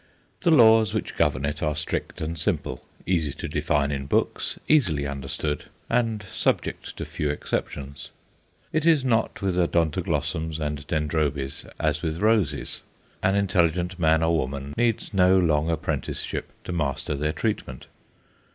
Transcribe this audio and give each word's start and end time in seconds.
The 0.39 0.49
laws 0.49 0.95
which 0.95 1.15
govern 1.15 1.45
it 1.45 1.61
are 1.61 1.75
strict 1.75 2.21
and 2.21 2.35
simple, 2.35 2.83
easy 3.05 3.33
to 3.33 3.47
define 3.47 3.91
in 3.91 4.07
books, 4.07 4.57
easily 4.67 5.05
understood, 5.05 5.65
and 5.91 6.23
subject 6.23 6.97
to 6.97 7.05
few 7.05 7.29
exceptions. 7.29 8.09
It 8.73 8.87
is 8.87 9.05
not 9.05 9.43
with 9.43 9.55
Odontoglossums 9.57 10.59
and 10.59 10.87
Dendrobes 10.87 11.65
as 11.79 12.01
with 12.01 12.17
roses 12.17 12.81
an 13.21 13.35
intelligent 13.35 13.99
man 13.99 14.23
or 14.23 14.35
woman 14.35 14.73
needs 14.75 15.13
no 15.13 15.37
long 15.37 15.69
apprenticeship 15.69 16.49
to 16.63 16.71
master 16.71 17.13
their 17.13 17.31
treatment. 17.31 17.85